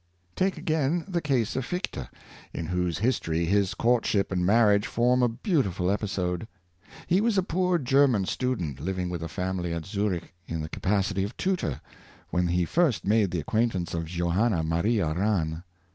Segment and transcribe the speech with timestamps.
[0.35, 2.07] Take, again, the case of Fichte,
[2.53, 6.47] in whose history his courtship and marriage form a beautiful episode.
[7.05, 11.23] He was a poor German student, living with a family at Zurich in the capacity
[11.23, 11.81] of tutor,
[12.31, 15.61] when he first made the acquaintance of Johanna Maria Rahn.